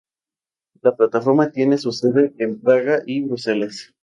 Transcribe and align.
La 0.81 0.95
plataforma 0.95 1.51
tiene 1.51 1.77
su 1.77 1.91
sede 1.91 2.33
en 2.39 2.59
Praga 2.59 3.03
y 3.05 3.21
Bruselas 3.23 3.93